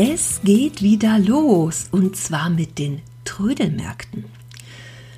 [0.00, 4.26] Es geht wieder los und zwar mit den Trödelmärkten.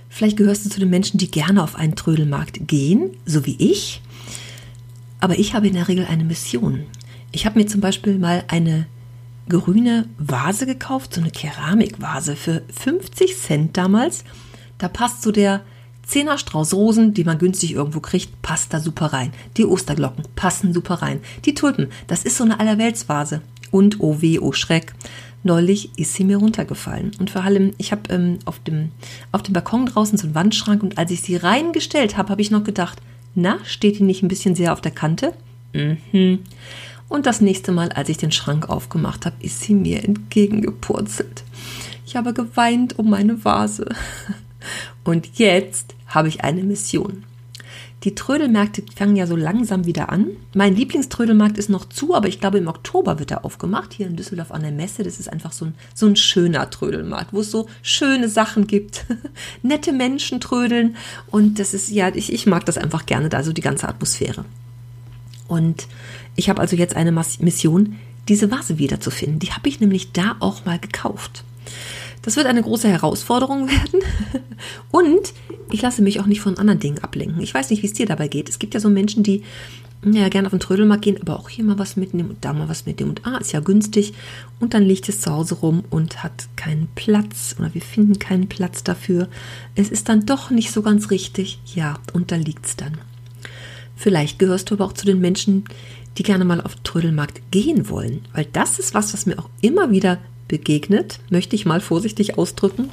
[0.08, 4.00] Vielleicht gehörst du zu den Menschen, die gerne auf einen Trödelmarkt gehen, so wie ich.
[5.20, 6.84] Aber ich habe in der Regel eine Mission.
[7.30, 8.86] Ich habe mir zum Beispiel mal eine
[9.50, 14.24] grüne Vase gekauft, so eine Keramikvase für 50 Cent damals.
[14.78, 15.60] Da passt so der
[16.06, 19.34] Zehner Strauß Rosen, die man günstig irgendwo kriegt, passt da super rein.
[19.58, 21.20] Die Osterglocken passen super rein.
[21.44, 23.42] Die Tulpen, das ist so eine Allerweltsvase.
[23.70, 24.92] Und oh weh, oh Schreck.
[25.42, 27.12] Neulich ist sie mir runtergefallen.
[27.18, 28.90] Und vor allem, ich habe ähm, auf, dem,
[29.32, 32.50] auf dem Balkon draußen so einen Wandschrank und als ich sie reingestellt habe, habe ich
[32.50, 33.00] noch gedacht,
[33.34, 35.32] na, steht die nicht ein bisschen sehr auf der Kante?
[35.72, 36.40] Mhm.
[37.08, 41.42] Und das nächste Mal, als ich den Schrank aufgemacht habe, ist sie mir entgegengepurzelt.
[42.06, 43.88] Ich habe geweint um meine Vase.
[45.04, 47.24] Und jetzt habe ich eine Mission.
[48.04, 50.28] Die Trödelmärkte fangen ja so langsam wieder an.
[50.54, 54.16] Mein Lieblingströdelmarkt ist noch zu, aber ich glaube, im Oktober wird er aufgemacht, hier in
[54.16, 55.02] Düsseldorf an der Messe.
[55.02, 59.04] Das ist einfach so ein, so ein schöner Trödelmarkt, wo es so schöne Sachen gibt.
[59.62, 60.96] Nette Menschen trödeln.
[61.30, 64.46] Und das ist, ja, ich, ich mag das einfach gerne, da so die ganze Atmosphäre.
[65.46, 65.86] Und
[66.36, 67.96] ich habe also jetzt eine Mission,
[68.28, 69.40] diese Vase wiederzufinden.
[69.40, 71.44] Die habe ich nämlich da auch mal gekauft.
[72.22, 74.00] Das wird eine große Herausforderung werden.
[74.90, 75.32] Und
[75.70, 77.40] ich lasse mich auch nicht von anderen Dingen ablenken.
[77.40, 78.48] Ich weiß nicht, wie es dir dabei geht.
[78.48, 79.42] Es gibt ja so Menschen, die
[80.02, 82.68] ja gerne auf den Trödelmarkt gehen, aber auch hier mal was mitnehmen und da mal
[82.68, 83.10] was mitnehmen.
[83.10, 84.14] Und ah, ist ja günstig.
[84.58, 88.48] Und dann liegt es zu Hause rum und hat keinen Platz oder wir finden keinen
[88.48, 89.28] Platz dafür.
[89.74, 91.60] Es ist dann doch nicht so ganz richtig.
[91.74, 92.98] Ja, und da liegt es dann.
[93.96, 95.64] Vielleicht gehörst du aber auch zu den Menschen,
[96.16, 99.50] die gerne mal auf den Trödelmarkt gehen wollen, weil das ist was, was mir auch
[99.60, 100.18] immer wieder
[100.50, 102.90] begegnet, möchte ich mal vorsichtig ausdrücken.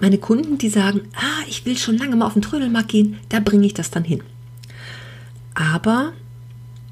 [0.00, 3.38] Meine Kunden, die sagen, ah, ich will schon lange mal auf den Trödelmarkt gehen, da
[3.38, 4.22] bringe ich das dann hin.
[5.54, 6.12] Aber,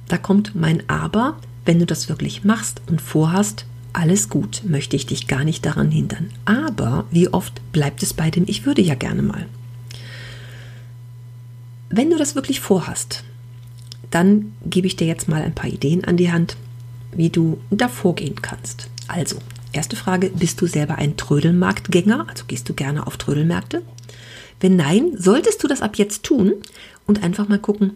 [0.08, 3.64] da kommt mein Aber, wenn du das wirklich machst und vorhast,
[3.94, 6.30] alles gut, möchte ich dich gar nicht daran hindern.
[6.44, 9.46] Aber wie oft bleibt es bei dem, ich würde ja gerne mal.
[11.88, 13.24] Wenn du das wirklich vorhast,
[14.10, 16.56] dann gebe ich dir jetzt mal ein paar Ideen an die Hand,
[17.12, 18.88] wie du da vorgehen kannst.
[19.06, 19.36] Also,
[19.72, 22.26] erste Frage, bist du selber ein Trödelmarktgänger?
[22.28, 23.82] Also gehst du gerne auf Trödelmärkte?
[24.60, 26.54] Wenn nein, solltest du das ab jetzt tun
[27.06, 27.92] und einfach mal gucken,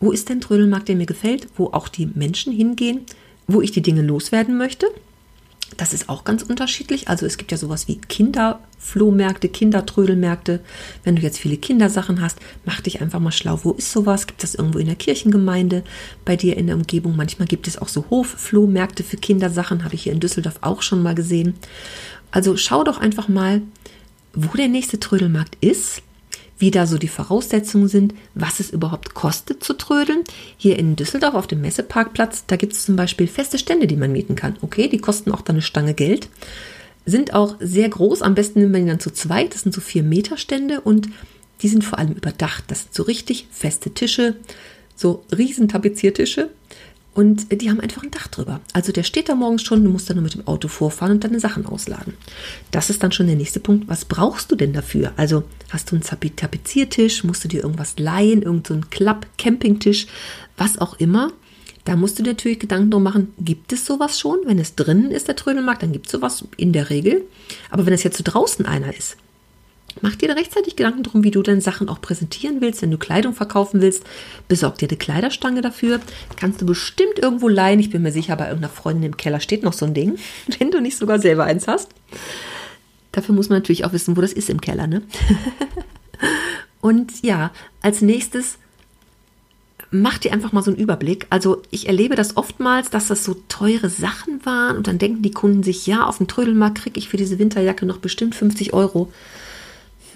[0.00, 3.02] wo ist denn Trödelmarkt, der mir gefällt, wo auch die Menschen hingehen,
[3.46, 4.86] wo ich die Dinge loswerden möchte
[5.76, 7.08] das ist auch ganz unterschiedlich.
[7.08, 8.00] Also es gibt ja sowas wie
[8.86, 10.60] Kinderflohmärkte, Kindertrödelmärkte.
[11.04, 13.60] Wenn du jetzt viele Kindersachen hast, mach dich einfach mal schlau.
[13.62, 14.26] Wo ist sowas?
[14.26, 15.82] Gibt das irgendwo in der Kirchengemeinde
[16.24, 17.16] bei dir in der Umgebung?
[17.16, 19.84] Manchmal gibt es auch so Hofflohmärkte für Kindersachen.
[19.84, 21.54] Habe ich hier in Düsseldorf auch schon mal gesehen.
[22.30, 23.62] Also schau doch einfach mal,
[24.34, 26.02] wo der nächste Trödelmarkt ist
[26.58, 30.24] wie da so die Voraussetzungen sind, was es überhaupt kostet zu trödeln.
[30.56, 34.10] Hier in Düsseldorf auf dem Messeparkplatz, da gibt es zum Beispiel feste Stände, die man
[34.10, 34.56] mieten kann.
[34.62, 36.30] Okay, die kosten auch dann eine Stange Geld.
[37.06, 39.54] Sind auch sehr groß, am besten nimmt man die dann zu zweit.
[39.54, 41.08] Das sind so vier Meter Stände und
[41.62, 42.64] die sind vor allem überdacht.
[42.66, 44.36] Das sind so richtig feste Tische,
[44.94, 46.50] so riesen Tapeziertische
[47.16, 48.60] und die haben einfach ein Dach drüber.
[48.74, 51.24] Also der steht da morgens schon, du musst dann nur mit dem Auto vorfahren und
[51.24, 52.12] deine Sachen ausladen.
[52.72, 53.88] Das ist dann schon der nächste Punkt.
[53.88, 55.12] Was brauchst du denn dafür?
[55.16, 60.08] Also hast du einen Tapeziertisch, musst du dir irgendwas leihen, irgendeinen so Klapp-Campingtisch,
[60.58, 61.32] was auch immer.
[61.86, 64.40] Da musst du dir natürlich Gedanken drum machen, gibt es sowas schon?
[64.44, 67.24] Wenn es drinnen ist, der Trödelmarkt, dann gibt es sowas in der Regel.
[67.70, 69.16] Aber wenn es jetzt so draußen einer ist,
[70.02, 72.82] Mach dir rechtzeitig Gedanken drum, wie du deine Sachen auch präsentieren willst.
[72.82, 74.04] Wenn du Kleidung verkaufen willst,
[74.46, 76.00] besorg dir eine Kleiderstange dafür.
[76.36, 77.80] Kannst du bestimmt irgendwo leihen.
[77.80, 80.18] Ich bin mir sicher, bei irgendeiner Freundin im Keller steht noch so ein Ding,
[80.58, 81.88] wenn du nicht sogar selber eins hast.
[83.12, 85.02] Dafür muss man natürlich auch wissen, wo das ist im Keller, ne?
[86.82, 87.50] Und ja,
[87.80, 88.58] als nächstes
[89.90, 91.26] mach dir einfach mal so einen Überblick.
[91.30, 95.30] Also ich erlebe das oftmals, dass das so teure Sachen waren und dann denken die
[95.30, 99.10] Kunden sich, ja, auf dem Trödelmarkt kriege ich für diese Winterjacke noch bestimmt 50 Euro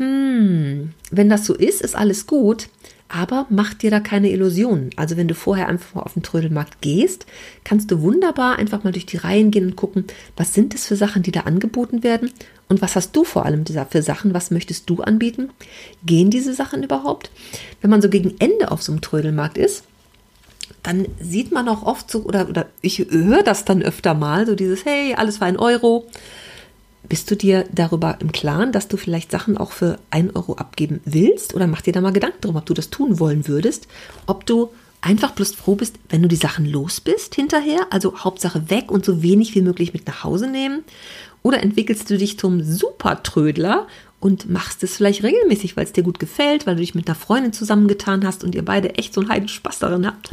[0.01, 2.69] hm, wenn das so ist, ist alles gut,
[3.13, 4.91] aber mach dir da keine Illusionen.
[4.97, 7.27] Also wenn du vorher einfach mal auf den Trödelmarkt gehst,
[7.65, 10.05] kannst du wunderbar einfach mal durch die Reihen gehen und gucken,
[10.37, 12.31] was sind es für Sachen, die da angeboten werden
[12.69, 15.51] und was hast du vor allem für Sachen, was möchtest du anbieten?
[16.07, 17.31] Gehen diese Sachen überhaupt?
[17.81, 19.83] Wenn man so gegen Ende auf so einem Trödelmarkt ist,
[20.85, 24.55] dann sieht man auch oft so, oder, oder ich höre das dann öfter mal, so
[24.55, 26.07] dieses, hey, alles war ein Euro.
[27.11, 31.01] Bist du dir darüber im Klaren, dass du vielleicht Sachen auch für ein Euro abgeben
[31.05, 31.55] willst?
[31.55, 33.89] Oder mach dir da mal Gedanken drum, ob du das tun wollen würdest?
[34.27, 34.71] Ob du
[35.01, 39.05] einfach bloß froh bist, wenn du die Sachen los bist hinterher, also Hauptsache weg und
[39.05, 40.85] so wenig wie möglich mit nach Hause nehmen?
[41.43, 43.89] Oder entwickelst du dich zum Supertrödler
[44.21, 47.17] und machst es vielleicht regelmäßig, weil es dir gut gefällt, weil du dich mit einer
[47.17, 50.31] Freundin zusammengetan hast und ihr beide echt so einen heiden Spaß darin habt,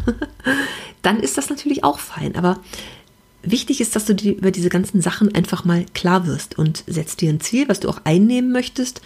[1.02, 2.36] dann ist das natürlich auch fein.
[2.36, 2.60] Aber
[3.52, 7.22] wichtig ist, dass du dir über diese ganzen Sachen einfach mal klar wirst und setzt
[7.22, 9.02] dir ein Ziel, was du auch einnehmen möchtest,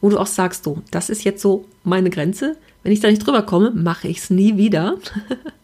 [0.00, 2.56] wo du auch sagst, so, das ist jetzt so meine Grenze.
[2.82, 4.96] Wenn ich da nicht drüber komme, mache ich es nie wieder.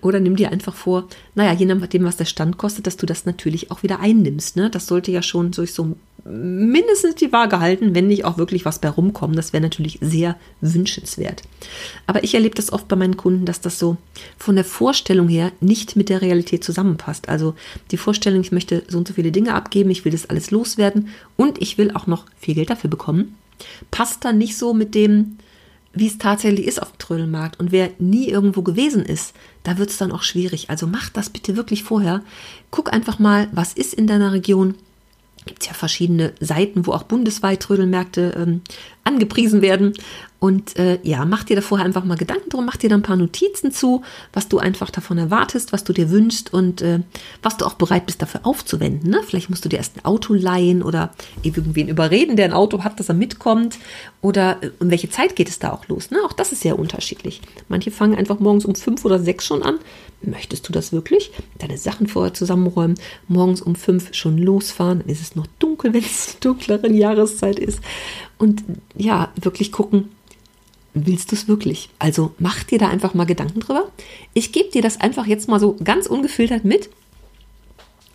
[0.00, 3.26] Oder nimm dir einfach vor, naja, je nachdem, was der Stand kostet, dass du das
[3.26, 4.56] natürlich auch wieder einnimmst.
[4.56, 4.70] Ne?
[4.70, 8.78] Das sollte ja schon durch so mindestens die Waage halten, wenn nicht auch wirklich was
[8.78, 9.36] bei rumkommen.
[9.36, 11.42] Das wäre natürlich sehr wünschenswert.
[12.06, 13.96] Aber ich erlebe das oft bei meinen Kunden, dass das so
[14.38, 17.28] von der Vorstellung her nicht mit der Realität zusammenpasst.
[17.28, 17.54] Also
[17.90, 21.08] die Vorstellung, ich möchte so und so viele Dinge abgeben, ich will das alles loswerden
[21.36, 23.36] und ich will auch noch viel Geld dafür bekommen,
[23.90, 25.38] passt dann nicht so mit dem,
[25.92, 27.58] wie es tatsächlich ist auf dem Trödelmarkt.
[27.58, 30.70] Und wer nie irgendwo gewesen ist, da wird es dann auch schwierig.
[30.70, 32.22] Also mach das bitte wirklich vorher.
[32.70, 34.76] Guck einfach mal, was ist in deiner Region.
[35.46, 38.60] Gibt es ja verschiedene Seiten, wo auch bundesweit Trödelmärkte ähm,
[39.10, 39.94] angepriesen werden.
[40.40, 43.02] Und äh, ja, mach dir da vorher einfach mal Gedanken drum, mach dir da ein
[43.02, 44.02] paar Notizen zu,
[44.32, 47.00] was du einfach davon erwartest, was du dir wünschst und äh,
[47.42, 49.10] was du auch bereit bist dafür aufzuwenden.
[49.10, 49.20] Ne?
[49.22, 51.12] Vielleicht musst du dir erst ein Auto leihen oder
[51.42, 53.78] irgendwen überreden, der ein Auto hat, dass er mitkommt.
[54.22, 56.10] Oder äh, um welche Zeit geht es da auch los?
[56.10, 56.18] Ne?
[56.24, 57.42] Auch das ist sehr unterschiedlich.
[57.68, 59.78] Manche fangen einfach morgens um fünf oder sechs schon an.
[60.22, 61.32] Möchtest du das wirklich?
[61.58, 62.98] Deine Sachen vorher zusammenräumen,
[63.28, 67.80] morgens um fünf schon losfahren, dann ist es noch dunkel, wenn es dunklere Jahreszeit ist.
[68.40, 68.64] Und
[68.96, 70.08] ja, wirklich gucken,
[70.94, 71.90] willst du es wirklich?
[71.98, 73.90] Also mach dir da einfach mal Gedanken drüber.
[74.32, 76.88] Ich gebe dir das einfach jetzt mal so ganz ungefiltert mit,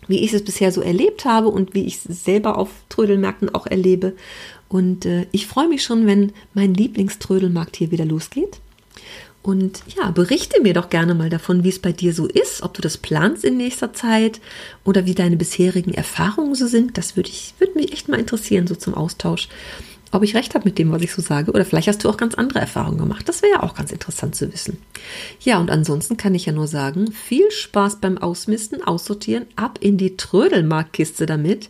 [0.08, 3.68] wie ich es bisher so erlebt habe und wie ich es selber auf Trödelmärkten auch
[3.68, 4.14] erlebe.
[4.68, 8.58] Und äh, ich freue mich schon, wenn mein Lieblingströdelmarkt hier wieder losgeht.
[9.44, 12.74] Und ja, berichte mir doch gerne mal davon, wie es bei dir so ist, ob
[12.74, 14.40] du das planst in nächster Zeit
[14.84, 16.98] oder wie deine bisherigen Erfahrungen so sind.
[16.98, 19.48] Das würde ich, würde mich echt mal interessieren, so zum Austausch
[20.16, 21.52] ob ich recht habe mit dem, was ich so sage.
[21.52, 23.28] Oder vielleicht hast du auch ganz andere Erfahrungen gemacht.
[23.28, 24.78] Das wäre ja auch ganz interessant zu wissen.
[25.40, 29.96] Ja, und ansonsten kann ich ja nur sagen, viel Spaß beim Ausmisten, Aussortieren, ab in
[29.96, 31.68] die Trödelmarktkiste damit.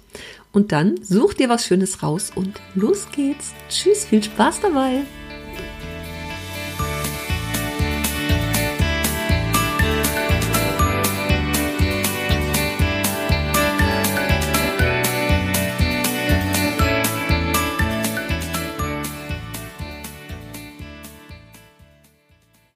[0.52, 3.52] Und dann such dir was Schönes raus und los geht's.
[3.68, 5.02] Tschüss, viel Spaß dabei.